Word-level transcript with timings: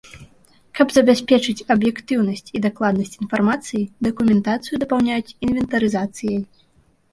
Каб 0.77 0.87
забяспечыць 0.95 1.65
аб'ектыўнасць 1.75 2.49
і 2.57 2.63
дакладнасць 2.65 3.15
інфармацыі, 3.25 3.83
дакументацыю 4.09 4.83
дапаўняюць 4.87 5.35
інвентарызацыяй. 5.45 6.45